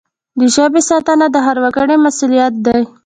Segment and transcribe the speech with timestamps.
[0.39, 2.81] د ژبي ساتنه د هر وګړي مسؤلیت دی.